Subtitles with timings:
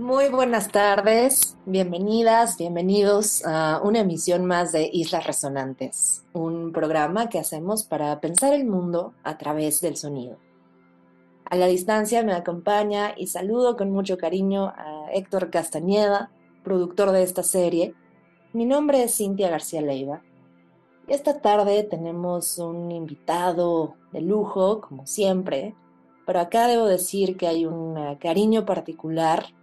[0.00, 7.38] Muy buenas tardes, bienvenidas, bienvenidos a una emisión más de Islas Resonantes, un programa que
[7.38, 10.38] hacemos para pensar el mundo a través del sonido.
[11.44, 16.30] A la distancia me acompaña y saludo con mucho cariño a Héctor Castañeda,
[16.64, 17.94] productor de esta serie.
[18.54, 20.22] Mi nombre es Cintia García Leiva.
[21.08, 25.74] Esta tarde tenemos un invitado de lujo, como siempre,
[26.24, 29.59] pero acá debo decir que hay un cariño particular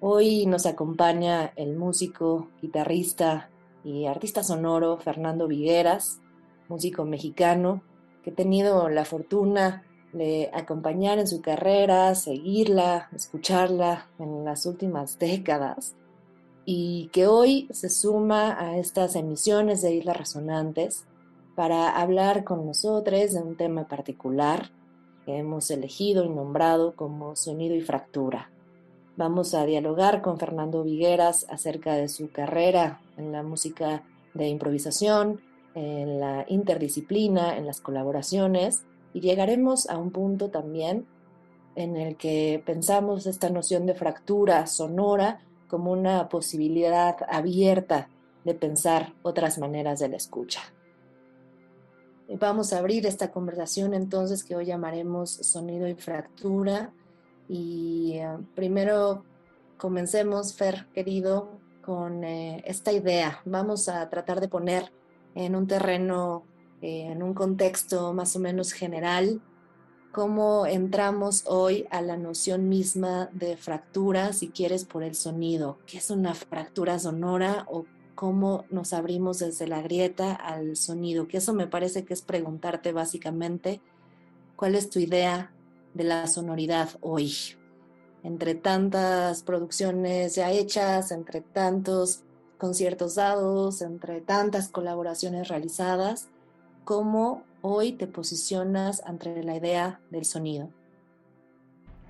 [0.00, 3.48] Hoy nos acompaña el músico, guitarrista
[3.84, 6.20] y artista sonoro Fernando Vigueras,
[6.68, 7.82] músico mexicano,
[8.22, 15.18] que he tenido la fortuna de acompañar en su carrera, seguirla, escucharla en las últimas
[15.18, 15.94] décadas
[16.64, 21.04] y que hoy se suma a estas emisiones de Islas Resonantes
[21.54, 24.70] para hablar con nosotros de un tema particular
[25.24, 28.50] que hemos elegido y nombrado como sonido y fractura.
[29.16, 34.02] Vamos a dialogar con Fernando Vigueras acerca de su carrera en la música
[34.34, 35.40] de improvisación,
[35.76, 41.06] en la interdisciplina, en las colaboraciones y llegaremos a un punto también
[41.76, 48.08] en el que pensamos esta noción de fractura sonora como una posibilidad abierta
[48.44, 50.60] de pensar otras maneras de la escucha.
[52.28, 56.92] Vamos a abrir esta conversación entonces que hoy llamaremos sonido y fractura
[57.48, 59.24] y eh, primero
[59.76, 63.40] comencemos, Fer, querido, con eh, esta idea.
[63.44, 64.92] Vamos a tratar de poner
[65.34, 66.44] en un terreno,
[66.80, 69.40] eh, en un contexto más o menos general,
[70.12, 75.78] cómo entramos hoy a la noción misma de fractura, si quieres, por el sonido.
[75.86, 77.84] ¿Qué es una fractura sonora o
[78.14, 81.26] cómo nos abrimos desde la grieta al sonido?
[81.26, 83.80] Que eso me parece que es preguntarte básicamente
[84.54, 85.53] cuál es tu idea
[85.94, 87.32] de la sonoridad hoy.
[88.22, 92.24] Entre tantas producciones ya hechas, entre tantos
[92.58, 96.28] conciertos dados, entre tantas colaboraciones realizadas,
[96.84, 100.70] ¿cómo hoy te posicionas ante la idea del sonido?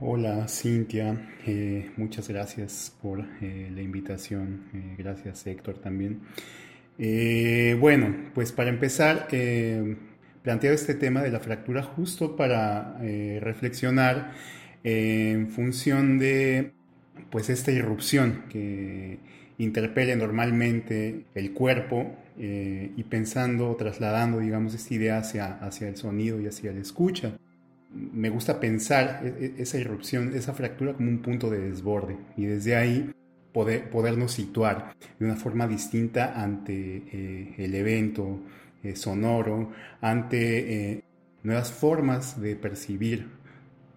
[0.00, 6.20] Hola Cintia, eh, muchas gracias por eh, la invitación, eh, gracias Héctor también.
[7.80, 9.28] bueno, pues para empezar,
[10.44, 14.32] planteo este tema de la fractura justo para eh, reflexionar
[14.84, 16.72] en función de
[17.30, 19.18] pues esta irrupción que
[19.56, 26.38] interpele normalmente el cuerpo eh, y pensando, trasladando, digamos, esta idea hacia, hacia el sonido
[26.38, 27.38] y hacia la escucha.
[27.90, 29.28] Me gusta pensar e,
[29.58, 33.10] e, esa irrupción, esa fractura como un punto de desborde y desde ahí
[33.54, 38.40] poder, podernos situar de una forma distinta ante eh, el evento,
[38.84, 39.70] eh, sonoro,
[40.02, 41.04] ante eh,
[41.42, 43.28] nuevas formas de percibir,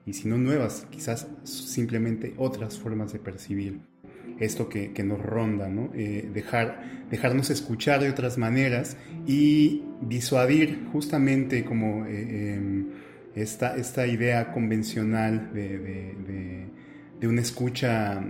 [0.05, 3.81] y si no nuevas, quizás simplemente otras formas de percibir
[4.39, 5.91] esto que, nos ronda, ¿no?
[5.93, 8.95] Eh, dejar, dejarnos escuchar de otras maneras
[9.25, 12.85] y disuadir justamente como em,
[13.35, 16.67] esta, esta idea convencional de,
[17.27, 18.23] una escucha,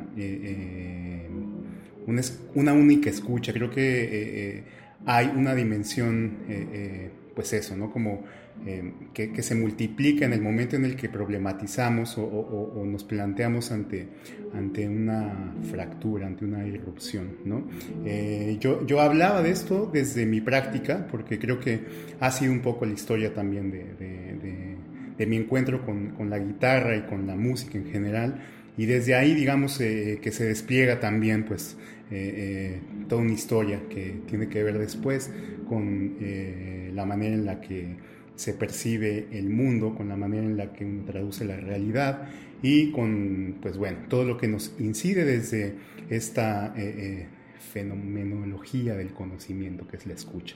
[2.55, 3.53] una, única escucha.
[3.53, 4.63] Creo que
[5.07, 7.89] hay una dimensión, eh, eh, pues eso, ¿no?
[7.91, 8.25] Como
[8.65, 14.07] eh, que, se multiplica en el momento en el que problematizamos o, nos planteamos ante,
[14.53, 17.67] ante una fractura, ante una irrupción, ¿no?
[18.59, 21.81] yo, yo hablaba de esto desde mi práctica, porque creo que
[22.19, 27.03] ha sido un poco la historia también de, mi encuentro con, con la guitarra y
[27.03, 28.41] con la música en general,
[28.75, 31.77] y desde ahí digamos que se despliega también pues
[32.09, 35.29] eh, eh, toda una historia que tiene que ver después
[35.67, 37.97] con eh, la manera en la que
[38.35, 42.29] se percibe el mundo, con la manera en la que uno traduce la realidad
[42.61, 45.75] y con, pues bueno, todo lo que nos incide desde
[46.09, 46.73] esta
[47.73, 50.55] fenomenología del conocimiento que es la escucha.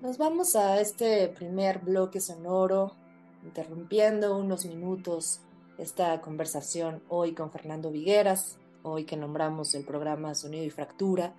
[0.00, 2.94] Nos vamos a este primer bloque sonoro,
[3.42, 5.40] interrumpiendo unos minutos
[5.80, 11.34] esta conversación hoy con Fernando Vigueras, hoy que nombramos el programa Sonido y Fractura,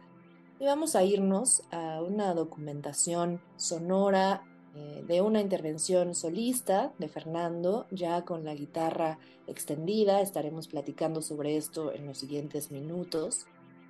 [0.59, 4.43] y vamos a irnos a una documentación sonora
[4.75, 9.17] eh, de una intervención solista de Fernando, ya con la guitarra
[9.47, 10.21] extendida.
[10.21, 13.47] Estaremos platicando sobre esto en los siguientes minutos.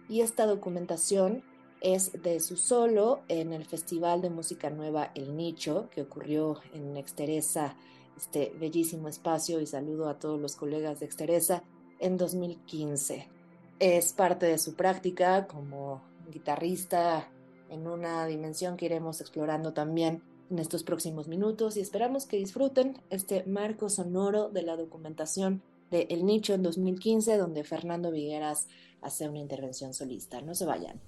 [0.08, 1.44] Y esta documentación
[1.82, 6.96] es de su solo en el Festival de Música Nueva El Nicho, que ocurrió en
[6.96, 7.76] Exteresa,
[8.16, 11.64] este bellísimo espacio, y saludo a todos los colegas de Exteresa,
[12.00, 13.41] en 2015.
[13.82, 17.28] Es parte de su práctica como guitarrista
[17.68, 23.02] en una dimensión que iremos explorando también en estos próximos minutos y esperamos que disfruten
[23.10, 28.68] este marco sonoro de la documentación de El Nicho en 2015, donde Fernando Vigueras
[29.02, 30.42] hace una intervención solista.
[30.42, 31.02] No se vayan.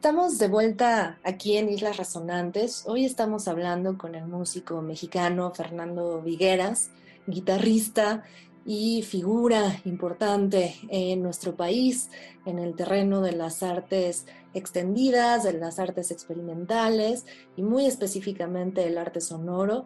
[0.00, 2.84] Estamos de vuelta aquí en Islas Resonantes.
[2.86, 6.90] Hoy estamos hablando con el músico mexicano Fernando Vigueras,
[7.26, 8.24] guitarrista
[8.64, 12.08] y figura importante en nuestro país
[12.46, 18.96] en el terreno de las artes extendidas, de las artes experimentales y muy específicamente el
[18.96, 19.84] arte sonoro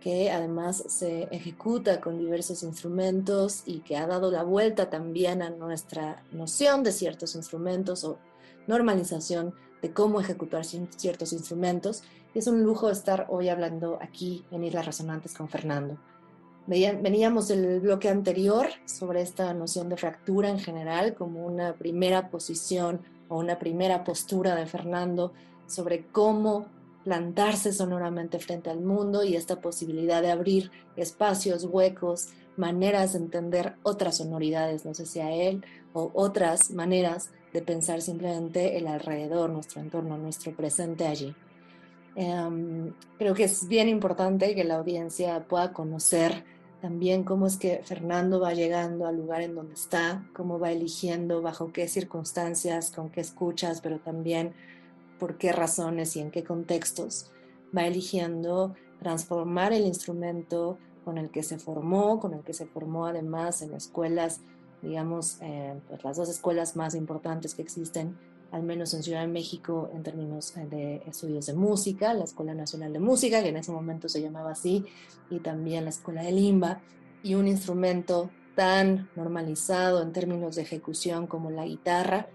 [0.00, 5.50] que además se ejecuta con diversos instrumentos y que ha dado la vuelta también a
[5.50, 8.18] nuestra noción de ciertos instrumentos o
[8.66, 12.02] normalización de cómo ejecutar ciertos instrumentos.
[12.34, 15.98] Es un lujo estar hoy hablando aquí en Islas Resonantes con Fernando.
[16.66, 23.00] Veníamos del bloque anterior sobre esta noción de fractura en general como una primera posición
[23.28, 25.32] o una primera postura de Fernando
[25.66, 26.66] sobre cómo
[27.02, 33.74] plantarse sonoramente frente al mundo y esta posibilidad de abrir espacios, huecos, maneras de entender
[33.82, 35.64] otras sonoridades, no sé si a él,
[35.94, 41.34] o otras maneras de pensar simplemente el alrededor, nuestro entorno, nuestro presente allí.
[42.14, 46.44] Em, creo que es bien importante que la audiencia pueda conocer
[46.82, 51.40] también cómo es que Fernando va llegando al lugar en donde está, cómo va eligiendo,
[51.40, 54.52] bajo qué circunstancias, con qué escuchas, pero también
[55.20, 57.30] por qué razones y en qué contextos
[57.74, 63.06] va eligiendo transformar el instrumento con el que se formó, con el que se formó
[63.06, 64.40] además en escuelas,
[64.82, 68.16] digamos, eh, pues las dos escuelas más importantes que existen
[68.52, 72.54] al menos en Ciudad de México en términos eh, de estudios de música, la Escuela
[72.54, 74.84] Nacional de Música, que en ese momento se llamaba así,
[75.30, 76.80] y también la Escuela de Limba,
[77.22, 82.28] y un instrumento tan normalizado en términos de ejecución como la guitarra.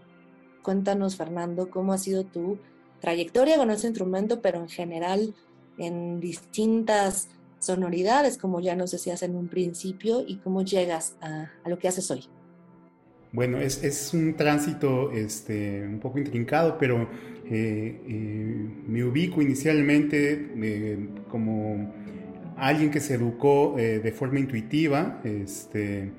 [0.63, 2.57] Cuéntanos, Fernando, cómo ha sido tu
[2.99, 5.35] trayectoria con ese instrumento, pero en general
[5.77, 11.69] en distintas sonoridades, como ya nos decías en un principio, y cómo llegas a, a
[11.69, 12.27] lo que haces hoy.
[13.31, 17.09] Bueno, es, un tránsito este, un poco intrincado, pero
[17.49, 21.93] eh, eh, me ubico inicialmente eh, como
[22.57, 26.09] alguien que se educó de forma intuitiva este,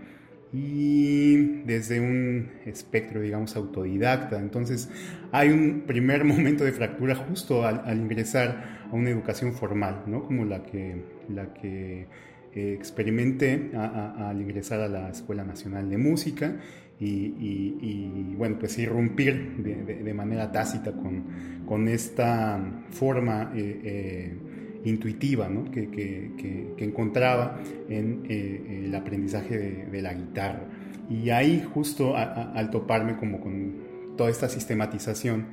[0.53, 4.39] y desde un espectro, digamos, autodidacta.
[4.39, 4.89] Entonces,
[5.33, 10.25] hay un primer momento de fractura justo al, ingresar a una educación formal, ¿no?
[10.25, 12.07] como la que, la que
[12.55, 16.57] experimenté al ingresar a la Escuela Nacional de Música
[17.01, 24.39] y, bueno, pues irrumpir de, manera tácita con, con esta forma eh, eh,
[24.85, 25.71] intuitiva ¿no?
[25.71, 26.33] que, que,
[26.77, 30.67] que, encontraba en eh, el aprendizaje de, la guitarra.
[31.09, 35.47] Y ahí justo al toparme como con toda esta sistematización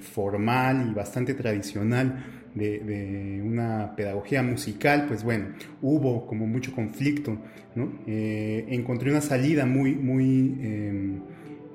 [0.00, 5.48] formal y bastante tradicional de, una pedagogía musical, pues bueno,
[5.82, 7.38] hubo como mucho conflicto,
[7.74, 7.92] ¿no?
[8.06, 11.20] Eh, encontré una salida muy, muy em,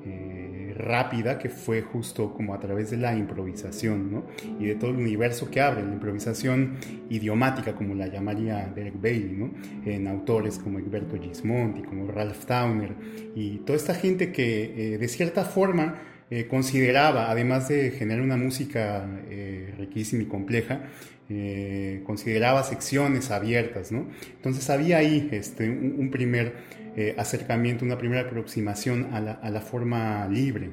[0.05, 4.25] eh, rápida que fue justo como a través de la improvisación, ¿no?
[4.59, 6.75] Y de todo el universo que abre, la improvisación
[7.09, 9.51] idiomática, como la llamaría Derek Bailey, ¿no?
[9.85, 12.93] En autores como Egberto Gismonti, como Ralph Towner,
[13.35, 15.95] y toda esta gente que eh, de cierta forma
[16.31, 20.81] eh, consideraba, además de generar una música eh, riquísima y compleja,
[21.29, 23.91] eh, consideraba secciones abiertas.
[23.91, 26.75] Entonces había ahí este, un, primer
[27.17, 30.71] acercamiento, una primera aproximación a la, forma libre.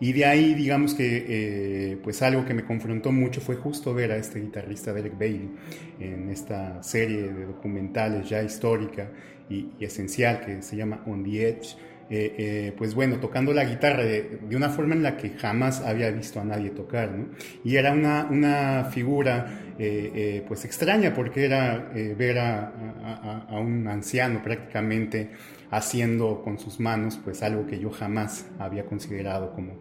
[0.00, 4.16] Y de ahí, digamos que, pues algo que me confrontó mucho fue justo ver a
[4.16, 5.50] este guitarrista Derek Bailey
[6.00, 9.10] en esta serie de documentales ya histórica
[9.50, 11.76] y esencial que se llama On the Edge,
[12.10, 16.10] eh, eh, pues bueno, tocando la guitarra de, una forma en la que jamás había
[16.10, 17.26] visto a nadie tocar, ¿no?
[17.64, 22.72] Y era una, una figura eh, pues extraña porque era ver a,
[23.50, 25.30] un anciano prácticamente
[25.70, 29.74] haciendo con sus manos pues algo que yo jamás había considerado como,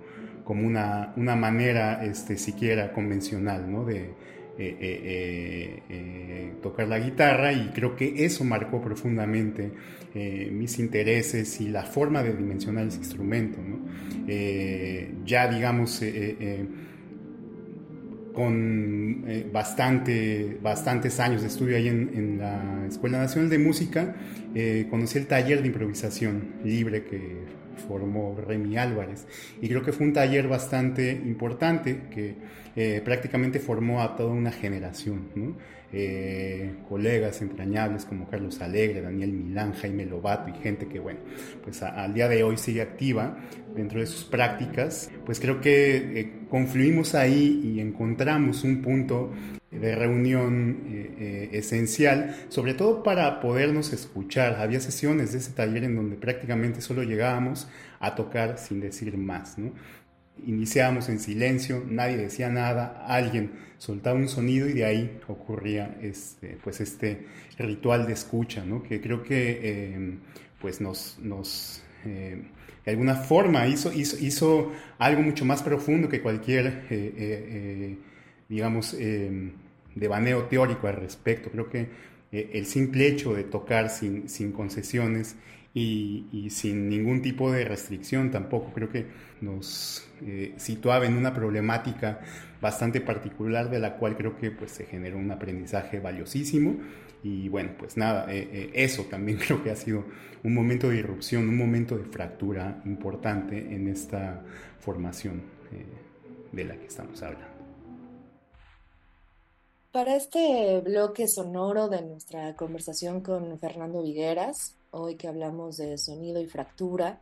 [0.44, 3.86] como una, una manera este, siquiera convencional, ¿no?
[3.86, 4.12] De,
[4.60, 9.72] eh, eh, eh, tocar la guitarra y creo que eso marcó profundamente
[10.14, 13.60] mis intereses y la forma de dimensionar ese instrumento.
[15.26, 16.02] ya digamos
[18.34, 24.16] con bastante, bastantes años de estudio ahí en, la Escuela Nacional de Música,
[24.90, 27.46] conocí el taller de improvisación libre que
[27.78, 29.28] formó Remy Álvarez.
[29.62, 32.36] Y creo que fue un taller bastante importante que
[32.76, 35.58] eh, prácticamente formó a toda una generación,
[35.94, 41.20] eh, colegas entrañables como Carlos Alegre, Daniel Milán, Jaime Lobato y gente que, bueno,
[41.64, 43.38] pues al día de hoy sigue activa
[43.76, 49.32] dentro de sus prácticas, pues creo que eh, confluimos ahí y encontramos un punto
[49.72, 51.18] de reunión
[51.52, 54.56] esencial, sobre todo para podernos escuchar.
[54.56, 57.68] Había sesiones de ese taller en donde prácticamente solo llegábamos
[58.00, 59.58] a tocar sin decir más.
[59.58, 59.74] ¿no?
[60.46, 66.58] Iniciábamos en silencio, nadie decía nada, alguien soltaba un sonido y de ahí ocurría este,
[66.64, 67.26] pues este
[67.58, 68.84] ritual de escucha, ¿no?
[68.84, 70.20] que creo que em,
[70.60, 71.18] pues nos,
[72.06, 72.44] em,
[72.86, 77.98] de alguna forma hizo, hizo, algo mucho más profundo que cualquier, eh, eh, eh,
[78.50, 79.52] digamos, em,
[79.94, 81.50] devaneo teórico al respecto.
[81.50, 81.90] Creo que
[82.32, 85.36] el simple hecho de tocar sin, sin concesiones
[85.80, 88.72] y, sin ningún tipo de restricción tampoco.
[88.74, 89.06] Creo que
[89.42, 92.22] nos eh, situaba en una problemática
[92.60, 96.78] bastante particular de la cual creo que pues, se generó un aprendizaje valiosísimo.
[97.24, 100.06] Y bueno, pues nada, eh, eh, eso también creo que ha sido
[100.44, 104.44] un momento de irrupción, un momento de fractura importante en esta
[104.80, 105.58] formación
[106.52, 107.46] de la que estamos hablando.
[109.92, 116.42] Para este bloque sonoro de nuestra conversación con Fernando Vigueras, hoy que hablamos de sonido
[116.42, 117.22] y fractura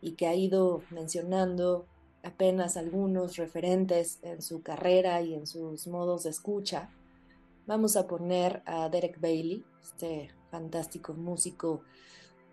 [0.00, 1.86] y que ha ido mencionando
[2.22, 6.90] apenas algunos referentes en su carrera y en sus modos de escucha,
[7.66, 11.82] vamos a poner a Derek Bailey, este fantástico músico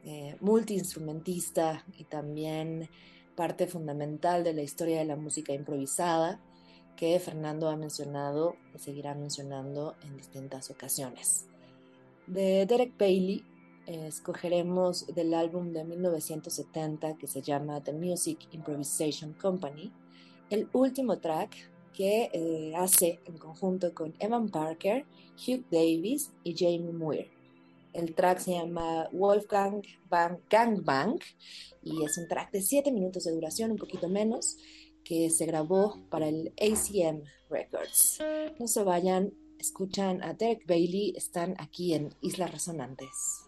[0.03, 2.89] eh, multiinstrumentista y también
[3.35, 6.39] parte fundamental de la historia de la música improvisada
[6.95, 11.47] que Fernando ha mencionado y seguirá mencionando en distintas ocasiones.
[12.27, 13.43] De Derek Bailey
[13.87, 19.91] escogeremos del álbum de 1970 que se llama The Music Improvisation Company,
[20.49, 21.55] el último track
[21.93, 27.31] que eh, hace en conjunto con Evan Parker, Hugh Davis y Jamie Muir.
[27.93, 31.17] El track se llama Wolfgang Bang, Gang Bang
[31.81, 34.57] y es un track de 7 minutos de duración, un poquito menos,
[35.05, 38.19] que se grabó para el ACM Records.
[38.59, 43.44] No se vayan, escuchan a Derek Bailey, están aquí en Islas Resonantes.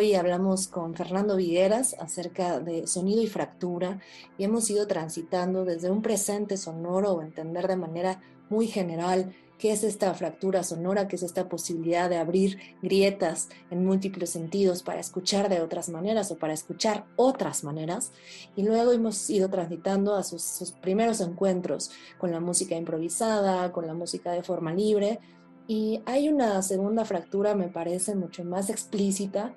[0.00, 4.00] Hoy hablamos con Fernando Vigueras acerca de sonido y fractura
[4.38, 9.72] y hemos ido transitando desde un presente sonoro o entender de manera muy general qué
[9.72, 15.00] es esta fractura sonora, qué es esta posibilidad de abrir grietas en múltiples sentidos para
[15.00, 18.10] escuchar de otras maneras o para escuchar otras maneras.
[18.56, 23.86] Y luego hemos ido transitando a sus, sus primeros encuentros con la música improvisada, con
[23.86, 25.20] la música de forma libre.
[25.68, 29.54] Y hay una segunda fractura, me parece, mucho más explícita,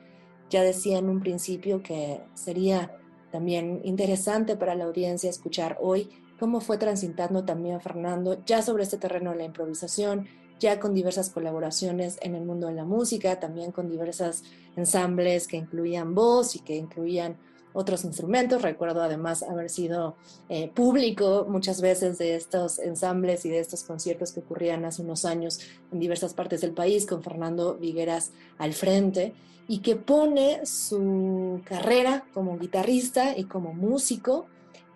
[0.54, 2.96] ya decía en un principio que sería
[3.32, 9.00] también interesante para la audiencia escuchar hoy cómo fue transitando también Fernando ya sobre este
[9.00, 10.28] terreno de la improvisación,
[10.60, 14.44] ya con diversas colaboraciones en el mundo de la música, también con diversos
[14.76, 17.36] ensambles que incluían voz y que incluían
[17.74, 18.62] otros instrumentos.
[18.62, 20.18] Recuerdo además haber sido
[20.50, 25.26] eh, público muchas veces de estos ensambles y de estos conciertos que ocurrían hace unos
[25.26, 25.62] años
[25.92, 29.34] en diversas partes del país con Fernando Vigueras al frente
[29.68, 34.46] y que pone su carrera como guitarrista y como músico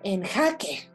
[0.03, 0.89] en jaque.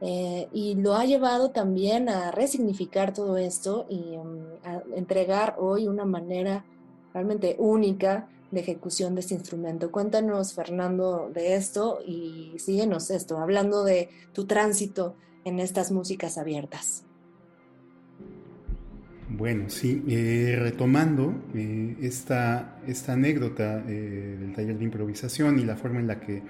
[0.00, 5.88] Eh, y lo ha llevado también a resignificar todo esto y um, a entregar hoy
[5.88, 6.64] una manera
[7.12, 9.90] realmente única de ejecución de este instrumento.
[9.90, 17.07] Cuéntanos, Fernando, de esto y síguenos esto, hablando de tu tránsito en estas músicas abiertas.
[19.30, 25.76] Bueno, sí, eh, retomando eh, esta, esta, anécdota eh, del taller de improvisación y la
[25.76, 26.42] forma en la que,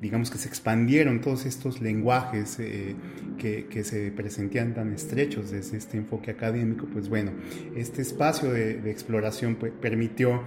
[0.00, 6.30] digamos que se expandieron todos estos lenguajes que, se presentían tan estrechos desde este enfoque
[6.30, 7.32] académico, pues bueno,
[7.76, 10.42] este espacio de, exploración pues, permitió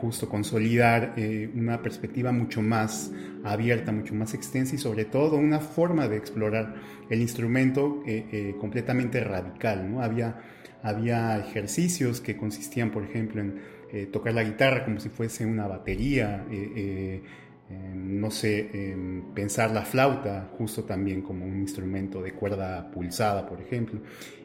[0.00, 1.14] justo consolidar
[1.54, 3.12] una perspectiva mucho más
[3.44, 6.74] abierta, mucho más extensa y sobre todo una forma de explorar
[7.08, 8.02] el instrumento
[8.60, 10.00] completamente radical, ¿no?
[10.00, 10.36] Había
[10.82, 13.60] había ejercicios que consistían, por ejemplo, en
[13.92, 17.22] eh, tocar la guitarra como si fuese una batería, eh,
[17.70, 18.94] eh, no sé,
[19.34, 24.00] pensar la flauta justo también como un instrumento de cuerda pulsada, por ejemplo.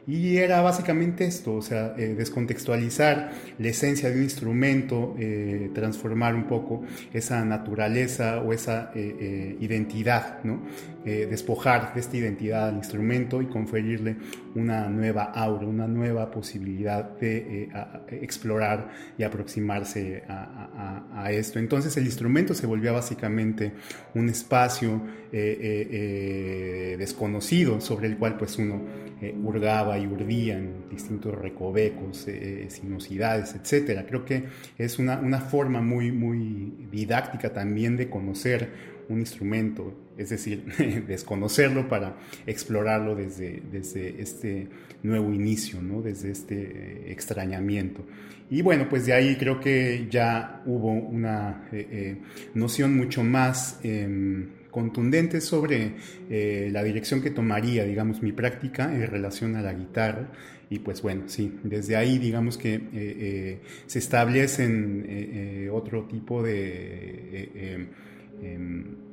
[0.06, 6.36] Y era básicamente esto, o sea, eh, descontextualizar la esencia de un instrumento, eh, transformar
[6.36, 10.62] un poco esa naturaleza o esa eh, identidad, ¿no?
[11.06, 14.16] despojar de esta identidad al instrumento y conferirle
[14.56, 17.68] una nueva aura, una nueva posibilidad de
[18.10, 21.60] explorar y aproximarse a, esto.
[21.60, 23.15] Entonces el instrumento se volvió básicamente
[24.14, 25.00] un espacio
[26.98, 28.80] desconocido sobre el cual pues uno
[29.42, 32.26] hurgaba y urdía en distintos recovecos,
[32.68, 34.04] sinuosidades, etc.
[34.06, 34.44] Creo que
[34.78, 40.64] es una, una forma muy, muy didáctica también de conocer un instrumento, es decir,
[41.06, 42.16] desconocerlo para
[42.46, 44.68] explorarlo desde, desde este
[45.02, 46.02] nuevo inicio, ¿no?
[46.02, 48.04] desde este eh, extrañamiento.
[48.50, 52.16] Y bueno, pues de ahí creo que ya hubo una eh, eh,
[52.54, 55.94] noción mucho más em, contundente sobre
[56.70, 60.28] la dirección que tomaría, digamos, mi práctica en relación a la guitarra.
[60.68, 67.88] Y pues bueno, sí, desde ahí digamos que se establecen otro tipo de
[68.42, 69.06] Em,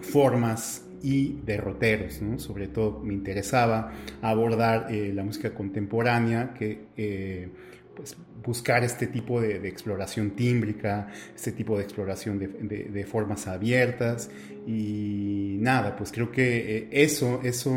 [0.00, 7.48] formas y derroteros, sobre todo me interesaba abordar eh, la música contemporánea, que eh,
[7.94, 14.30] pues, buscar este tipo de, exploración tímbrica, este tipo de exploración de, formas abiertas.
[14.66, 17.72] Y nada, pues creo que eh, eso, eso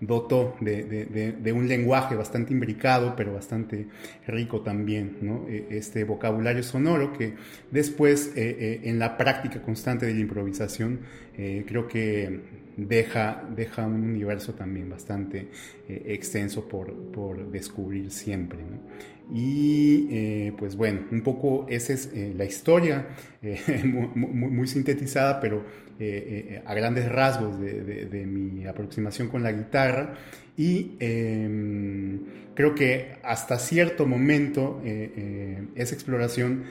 [0.00, 3.86] dotó de, un lenguaje bastante imbricado, pero bastante
[4.26, 5.16] rico también.
[5.48, 7.34] E, este vocabulario sonoro que
[7.70, 11.00] después eh, eh, en la práctica constante de la improvisación
[11.36, 12.40] eh, creo que
[12.76, 15.48] deja, deja un universo también bastante
[15.88, 18.60] extenso por, por, descubrir siempre.
[19.32, 23.08] Y pues bueno, un poco esa es la historia,
[23.84, 25.64] muy, sintetizada, pero
[25.98, 30.14] eh, eh, a grandes rasgos de, mi aproximación con la guitarra
[30.54, 32.20] y em,
[32.54, 36.64] creo que hasta cierto momento eh, esa exploración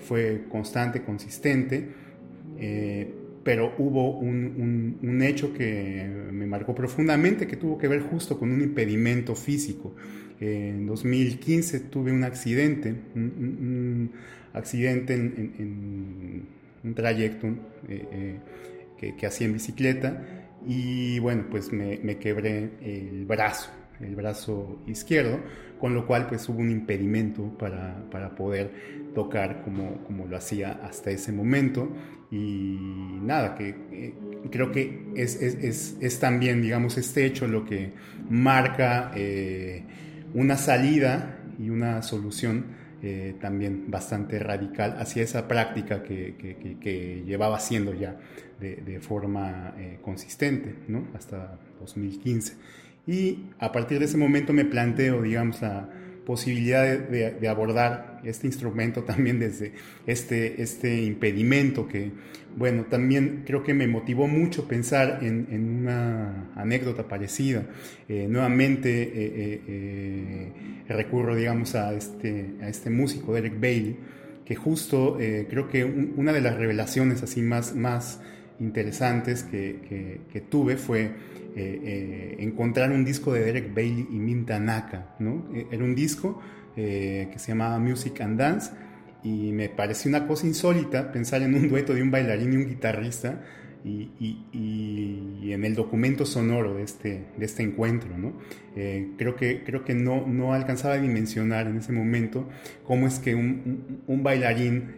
[0.00, 1.88] fue constante, consistente,
[3.44, 8.62] pero hubo un, hecho que me marcó profundamente que tuvo que ver justo con un
[8.62, 9.94] impedimento físico.
[10.40, 14.10] en 2015 tuve un accidente, un,
[14.52, 16.46] accidente en
[16.84, 17.48] un trayecto
[17.88, 18.38] eh, eh,
[18.98, 20.22] que, que, hacía en bicicleta
[20.66, 23.70] y bueno, pues me, me, quebré el brazo,
[24.04, 25.40] el brazo izquierdo,
[25.80, 28.70] con lo cual pues hubo un impedimento para, para poder
[29.14, 31.88] tocar como, como, lo hacía hasta ese momento
[32.30, 32.76] y
[33.22, 34.14] nada, que eh,
[34.50, 37.92] creo que es, es, es, también, digamos, este hecho lo que
[38.28, 39.12] marca
[40.34, 42.64] una salida y una solución
[43.06, 48.18] eh, también bastante radical hacia esa práctica que, llevaba haciendo ya
[48.58, 51.08] de, forma eh, consistente, ¿no?
[51.12, 52.54] Hasta 2015.
[53.06, 55.88] Y a partir de ese momento me planteo, digamos, la
[56.24, 59.72] posibilidad de, abordar este instrumento también desde
[60.06, 62.12] este, este impedimento que,
[62.56, 65.46] bueno, también creo que me motivó mucho pensar en,
[65.82, 67.66] una anécdota parecida.
[68.08, 70.52] Eh, nuevamente eh, eh,
[70.88, 73.96] recurro, digamos, a este, a este músico, Derek Bailey,
[74.46, 78.20] que justo creo que una de las revelaciones así más, más
[78.60, 81.12] interesantes que, que tuve fue
[81.56, 85.46] eh, eh, encontrar un disco de Derek Bailey y Min Tanaka, ¿no?
[85.54, 86.40] Eh, era un disco
[86.74, 88.72] que se llamaba Music and Dance
[89.22, 92.66] y me pareció una cosa insólita pensar en un dueto de un bailarín y un
[92.66, 93.40] guitarrista
[93.84, 98.16] y, en el documento sonoro de este, este encuentro.
[98.18, 98.32] ¿no?
[99.16, 102.48] creo que, no, alcanzaba a dimensionar en ese momento
[102.84, 104.94] cómo es que un, bailarín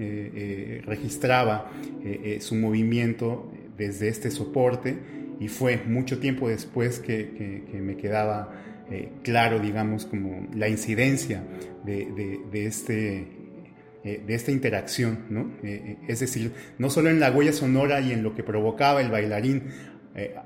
[0.87, 1.71] registraba
[2.41, 4.97] su movimiento desde este soporte
[5.41, 8.53] y fue mucho tiempo después que, me quedaba
[8.91, 11.43] eh, claro, digamos, como la incidencia
[11.85, 13.27] de, este,
[14.07, 15.51] eh, de esta interacción, ¿no?
[15.63, 19.11] Eh, es decir, no solo en la huella sonora y en lo que provocaba el
[19.11, 19.65] bailarín,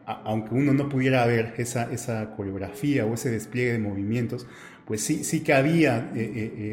[0.05, 4.49] aunque uno no pudiera ver esa, esa coreografía o ese despliegue de movimientos,
[4.85, 6.11] pues sí, sí que había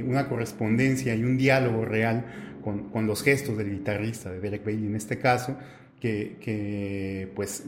[0.04, 2.26] una correspondencia y un diálogo real
[2.64, 5.60] con, con, los gestos del guitarrista, de Derek Bailey en este caso,
[6.00, 7.66] que, pues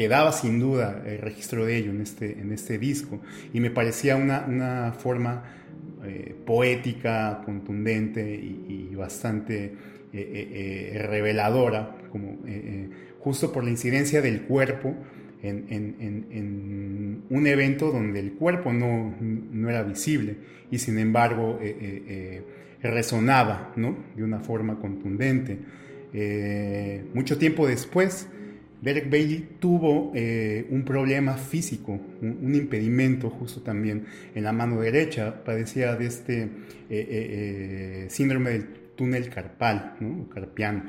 [0.00, 3.20] quedaba sin duda el registro de ello en este, en este disco
[3.52, 5.44] y me parecía una, forma
[6.06, 9.72] eh, poética, contundente y, bastante eh,
[10.14, 12.38] eh, reveladora, como,
[13.18, 14.96] justo por la incidencia del cuerpo
[15.42, 19.14] en, un evento donde el cuerpo no,
[19.68, 20.36] era visible
[20.70, 21.60] y sin embargo
[22.82, 25.58] resonaba de una forma contundente.
[27.12, 28.28] Mucho tiempo después,
[28.80, 35.44] Derek Bailey tuvo eh, un problema físico, un, impedimento justo también en la mano derecha,
[35.44, 36.48] padecía de este
[36.88, 40.28] eh, síndrome del túnel carpal, ¿no?
[40.28, 40.84] carpiano.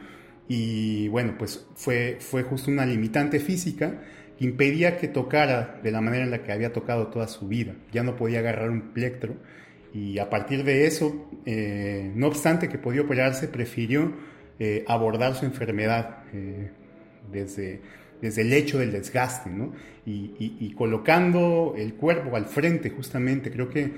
[0.47, 4.01] Y bueno, pues fue, fue justo una limitante física
[4.37, 7.75] que impedía que tocara de la manera en la que había tocado toda su vida.
[7.91, 9.35] Ya no podía agarrar un plectro
[9.93, 11.29] y a partir de eso,
[12.15, 14.13] no obstante que podía operarse, prefirió
[14.59, 16.23] eh, abordar su enfermedad
[17.29, 17.81] desde,
[18.21, 19.73] desde el hecho del desgaste, ¿no?
[20.05, 23.91] Y, colocando el cuerpo al frente, justamente, creo que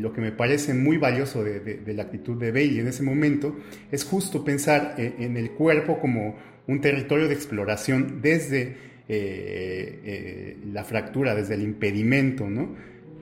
[0.00, 3.56] lo que me parece muy valioso de, la actitud de Bailey en ese momento
[3.92, 8.76] es justo pensar en el cuerpo como un territorio de exploración desde
[10.72, 12.74] la fractura, desde el impedimento, ¿no?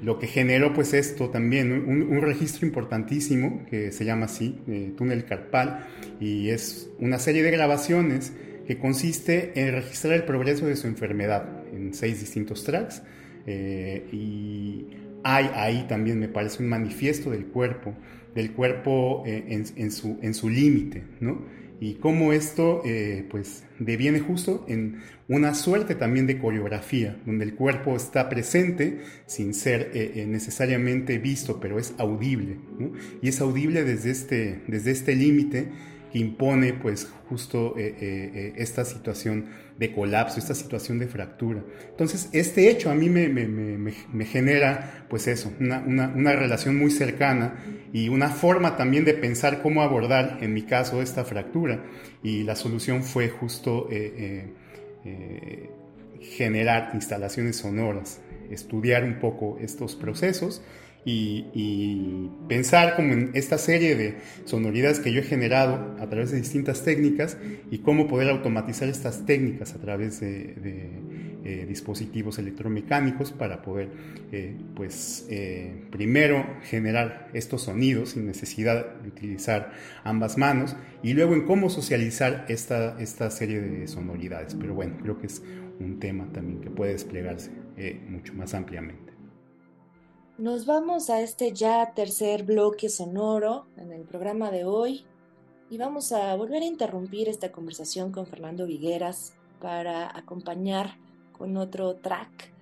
[0.03, 5.25] lo que generó pues esto también, un, registro importantísimo que se llama así, eh, Túnel
[5.25, 5.87] Carpal,
[6.21, 8.33] y es una serie de grabaciones
[8.67, 13.03] que consiste en registrar el progreso de su enfermedad en seis distintos tracks.
[13.47, 14.87] Eh, y
[15.23, 17.95] hay ahí también, me parece, un manifiesto del cuerpo,
[18.35, 21.45] del cuerpo eh, en, su, en su límite, ¿no?
[21.81, 27.55] y cómo esto eh, pues deviene justo en una suerte también de coreografía, donde el
[27.55, 32.57] cuerpo está presente sin ser eh, necesariamente visto, pero es audible,
[33.21, 35.69] y es audible desde este, desde este límite
[36.13, 39.47] que impone pues justo esta situación
[39.79, 41.63] de colapso, esta situación de fractura.
[41.91, 46.79] Entonces, este hecho a mí me, me, me, genera, pues eso, una, una, una, relación
[46.79, 47.57] muy cercana
[47.93, 51.85] y una forma también de pensar cómo abordar, en mi caso, esta fractura.
[52.23, 54.53] Y la solución fue justo eh, eh,
[55.05, 55.71] eh,
[56.23, 60.63] generar instalaciones sonoras, estudiar un poco estos procesos
[61.07, 66.39] y, pensar como en esta serie de sonoridades que yo he generado a través de
[66.39, 67.39] distintas técnicas
[67.71, 70.55] y cómo poder automatizar estas técnicas a través de,
[71.45, 73.89] eh, dispositivos electromecánicos para poder,
[74.33, 81.35] eh, pues, eh, primero generar estos sonidos sin necesidad de utilizar ambas manos y luego
[81.35, 84.57] en cómo socializar esta, esta serie de sonoridades.
[84.57, 85.41] Pero bueno, creo que es
[85.79, 87.51] un tema también que puede desplegarse
[88.09, 89.06] mucho más ampliamente.
[90.39, 95.07] Nos vamos a este ya tercer bloque sonoro en el programa de hoy
[95.71, 100.99] y vamos a volver a interrumpir esta conversación con Fernando Vigueras para acompañar
[101.33, 102.53] con otro track.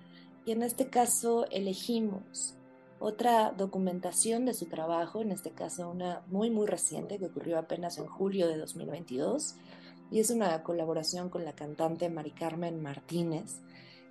[0.45, 2.55] Y en este caso elegimos
[2.99, 7.97] otra documentación de su trabajo, en este caso una muy muy reciente que ocurrió apenas
[7.97, 9.55] en julio de 2022
[10.11, 13.59] y es una colaboración con la cantante Mari Carmen Martínez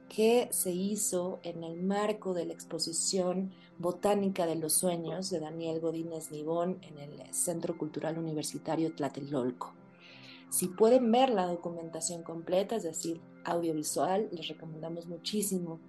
[0.09, 5.81] que se hizo en el marco de la exposición Botánica de los Sueños de Daniel
[5.81, 9.73] Godínez Nibón en el Centro Cultural Universitario Tlatelolco.
[10.51, 15.81] Si pueden ver la documentación completa, es decir, audiovisual, les recomendamos muchísimo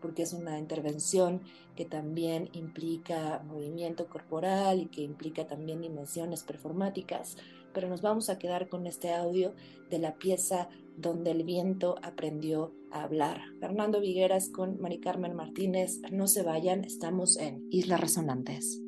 [0.00, 1.40] porque es una intervención
[1.76, 7.36] que también implica movimiento corporal y que implica también dimensiones performáticas,
[7.72, 9.54] pero nos vamos a quedar con este audio
[9.90, 13.40] de la pieza donde el viento aprendió a hablar.
[13.60, 18.82] Fernando Vigueras con Mari Carmen Martínez, no se vayan, estamos en Islas Resonantes.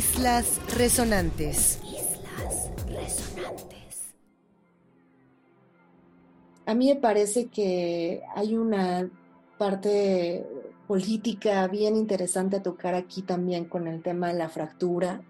[0.00, 1.78] Islas Resonantes.
[1.84, 4.14] Islas Resonantes.
[6.64, 9.10] A mí me parece que hay una
[9.58, 10.46] parte
[10.88, 15.20] política bien interesante a tocar aquí también con el tema de la fractura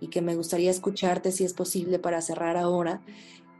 [0.00, 3.02] y que me gustaría escucharte si es posible para cerrar ahora,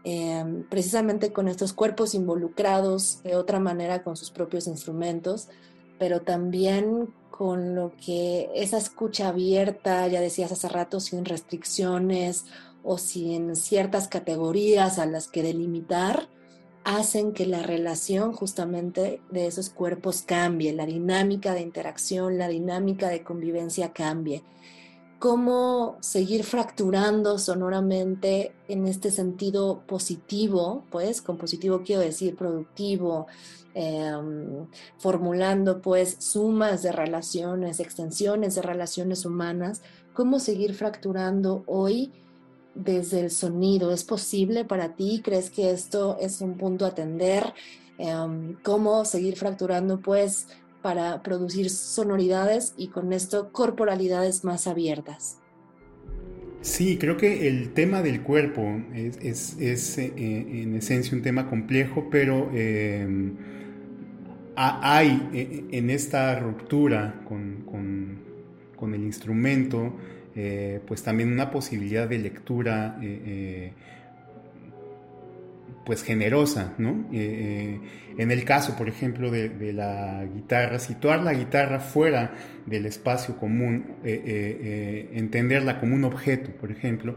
[0.02, 5.50] em, precisamente con estos cuerpos involucrados de otra manera con sus propios instrumentos,
[5.98, 12.44] pero también con lo que esa escucha abierta, ya decías hace rato, sin restricciones
[12.84, 16.28] o sin ciertas categorías a las que delimitar,
[16.84, 23.08] hacen que la relación justamente de esos cuerpos cambie, la dinámica de interacción, la dinámica
[23.08, 24.44] de convivencia cambie.
[25.24, 33.26] Cómo seguir fracturando sonoramente en este sentido positivo, pues con positivo quiero decir productivo,
[33.76, 34.68] Em,
[34.98, 42.12] formulando pues sumas de relaciones, extensiones de relaciones humanas, cómo seguir fracturando hoy
[42.76, 43.90] desde el sonido.
[43.90, 45.22] ¿Es posible para ti?
[45.24, 47.52] ¿Crees que esto es un punto a atender?
[47.98, 50.46] Em, ¿Cómo seguir fracturando pues
[50.84, 55.38] para producir sonoridades y con esto corporalidades más abiertas?
[56.60, 62.50] Sí, creo que el tema del cuerpo es, eh, en esencia un tema complejo, pero
[62.52, 63.32] em,
[64.56, 69.96] hay eh, en esta ruptura con, el instrumento,
[70.36, 73.72] eh, pues también una posibilidad de lectura eh,
[75.84, 77.06] pues generosa, ¿no?
[77.12, 82.32] en el caso, por ejemplo, de, la guitarra, situar la guitarra fuera
[82.66, 87.16] del espacio común, entenderla como un objeto, por ejemplo,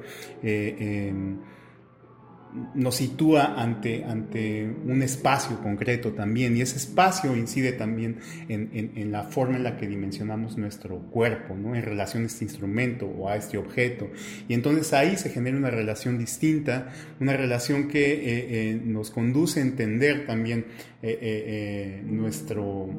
[2.74, 8.18] nos sitúa ante, ante un espacio concreto también y ese espacio incide también
[8.48, 11.76] en, la forma en la que dimensionamos nuestro cuerpo, ¿no?
[11.76, 14.10] en relación a este instrumento o a este objeto.
[14.48, 19.60] Y entonces ahí se genera una relación distinta, una relación que eh, eh, nos conduce
[19.60, 20.66] a entender también
[21.04, 22.90] eh, nuestro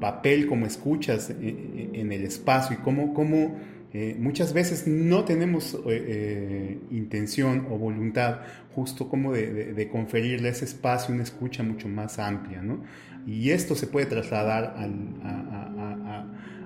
[0.00, 3.58] papel como escuchas en el espacio y cómo, cómo
[3.92, 10.64] eh, muchas veces no tenemos eh, eh, intención o voluntad justo como de, conferirle ese
[10.64, 12.84] espacio una escucha mucho más amplia, ¿no?
[13.26, 14.84] Y esto se puede trasladar a,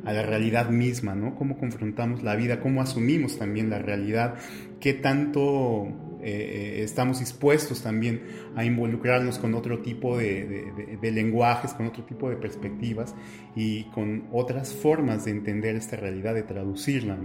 [0.05, 1.35] a, la realidad misma, ¿no?
[1.35, 4.35] Cómo confrontamos la vida, cómo asumimos también la realidad,
[4.79, 5.89] qué tanto
[6.25, 8.23] eh, estamos dispuestos también
[8.57, 13.15] a involucrarnos con otro tipo de, lenguajes, con otro tipo de perspectivas
[13.55, 17.19] y con otras formas de entender esta realidad, de traducirla.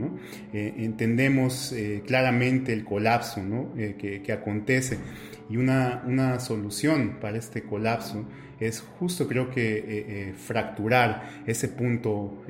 [0.53, 3.41] Eh, entendemos eh, claramente el colapso
[3.97, 4.97] que, acontece
[5.49, 8.25] y una, una, solución para este colapso
[8.59, 12.43] es justo creo que fracturar ese punto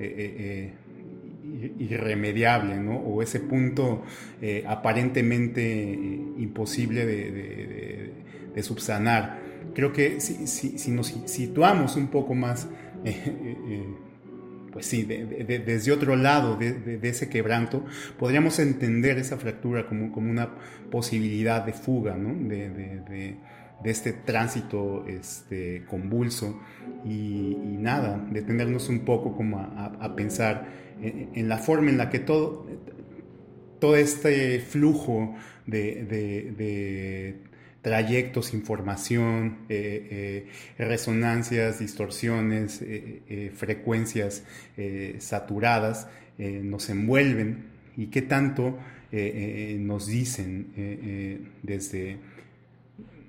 [1.79, 2.75] irremediable.
[3.05, 4.03] O ese punto
[4.41, 8.13] eh, aparentemente eh, imposible de,
[8.61, 9.39] subsanar.
[9.73, 12.67] Creo que si, nos situamos un poco más,
[13.05, 13.85] eh,
[14.73, 17.85] pues sí, desde otro lado de, ese quebranto,
[18.17, 20.49] podríamos entender esa fractura como, como una
[20.91, 23.37] posibilidad de fuga, de,
[23.85, 26.59] este tránsito este, convulso
[27.05, 32.65] y, nada, detenernos un poco como a pensar en, la forma en la que todo,
[33.79, 35.35] todo este flujo
[35.65, 37.37] de,
[37.81, 40.47] trayectos, información, eh,
[40.77, 44.43] eh, resonancias, distorsiones, eh, frecuencias
[45.19, 47.65] saturadas nos envuelven
[47.97, 48.79] y qué tanto
[49.11, 52.17] nos dicen desde,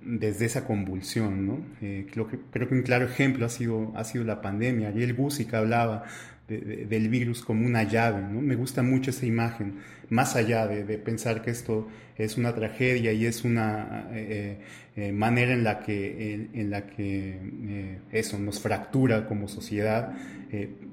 [0.03, 1.47] desde esa convulsión.
[1.47, 1.59] ¿no?
[1.81, 2.39] creo, que,
[2.73, 4.89] un claro ejemplo ha sido, ha sido la pandemia.
[4.89, 6.05] Ariel Gusic hablaba
[6.51, 8.23] del virus como una llave.
[8.23, 8.41] ¿no?
[8.41, 9.77] Me gusta mucho esa imagen,
[10.09, 14.59] más allá de, pensar que esto es una tragedia y es una eh,
[14.97, 20.13] eh, manera en la que, en, la que eh, eso nos fractura como sociedad.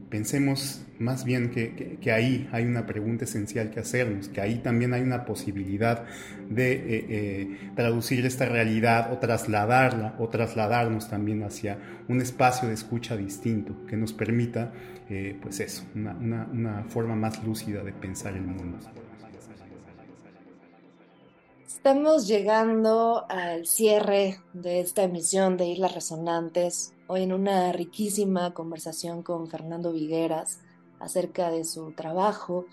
[0.10, 4.94] pensemos más bien que, que, ahí hay una pregunta esencial que hacernos, que ahí también
[4.94, 6.06] hay una posibilidad
[6.50, 11.78] de traducir esta realidad o trasladarla o trasladarnos también hacia
[12.08, 14.72] un espacio de escucha distinto que nos permita
[15.10, 18.78] eh, pues eso, una, forma más lúcida de pensar el mundo.
[21.66, 29.24] Estamos llegando al cierre de esta emisión de Islas Resonantes, hoy en una riquísima conversación
[29.24, 30.60] con Fernando Vigueras
[31.00, 32.66] acerca de su trabajo,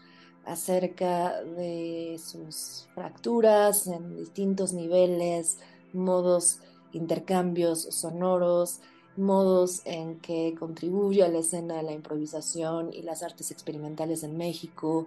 [0.44, 5.58] acerca de sus fracturas en distintos niveles,
[5.92, 6.60] modos,
[6.92, 8.80] intercambios sonoros,
[9.16, 14.36] modos en que contribuye a la escena de la improvisación y las artes experimentales en
[14.36, 15.06] México,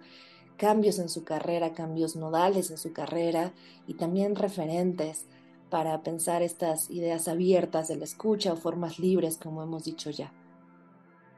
[0.57, 3.53] cambios en su carrera, cambios nodales en su carrera
[3.87, 5.25] y también referentes
[5.69, 10.31] para pensar estas ideas abiertas de la escucha o formas libres, como hemos dicho ya.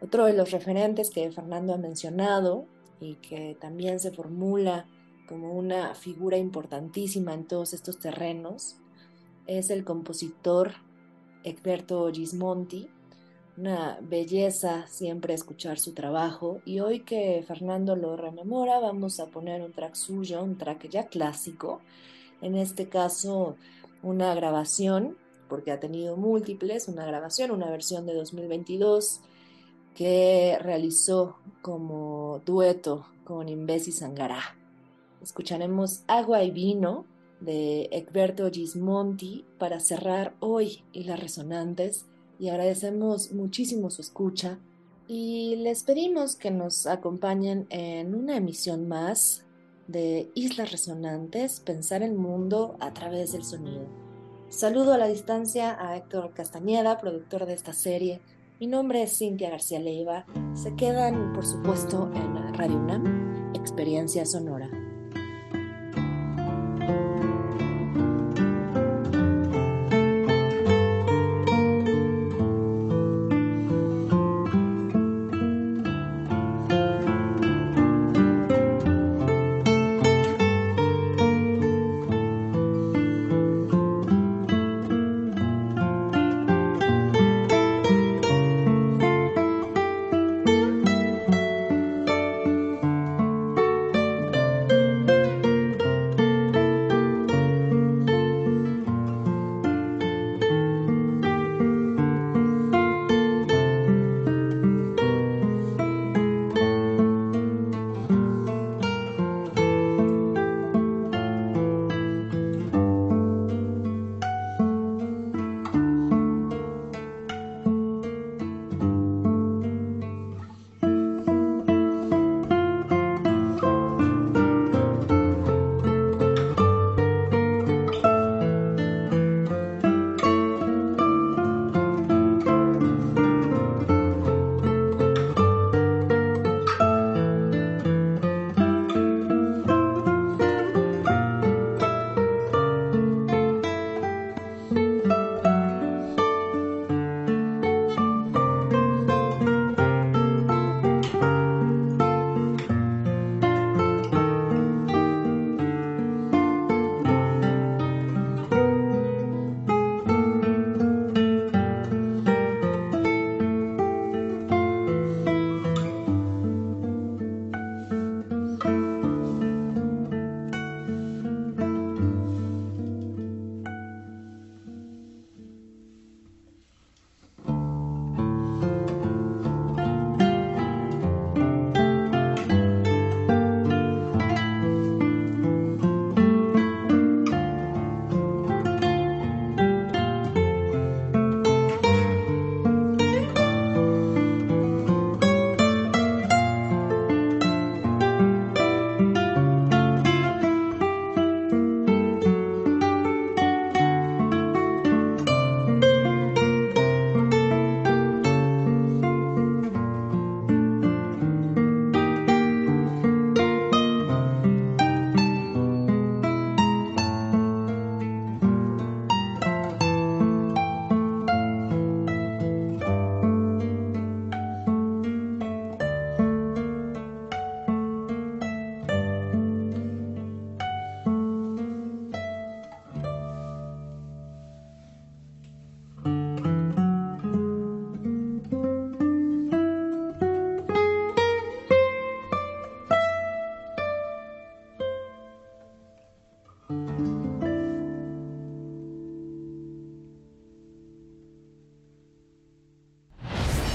[0.01, 2.65] Otro de los referentes que Fernando ha mencionado
[3.01, 4.85] y que también se formula
[5.27, 8.77] como una figura importantísima en todos estos terrenos
[9.45, 10.73] es el compositor
[11.43, 12.89] Egberto Gismonti.
[13.57, 19.61] Una belleza siempre escuchar su trabajo y hoy que Fernando lo rememora vamos a poner
[19.61, 21.81] un track suyo, un track ya clásico,
[22.41, 23.57] en este caso
[24.01, 25.17] una grabación,
[25.49, 29.19] porque ha tenido múltiples, una grabación, una versión de 2022
[29.93, 34.55] que realizó como dueto con Imbesi Sangará.
[35.21, 37.05] Escucharemos Agua y Vino
[37.39, 42.05] de Egberto Gismonti para cerrar hoy y las resonantes
[42.39, 44.59] y agradecemos muchísimo su escucha
[45.07, 49.43] y les pedimos que nos acompañen en una emisión más
[49.87, 53.87] de Islas Resonantes, pensar el mundo a través del sonido.
[54.49, 58.21] Saludo a la distancia a Héctor Castañeda, productor de esta serie.
[58.59, 60.25] Mi nombre es Cintia García Leiva.
[60.53, 64.69] Se quedan, por supuesto, en Radio UNAM, Experiencia Sonora.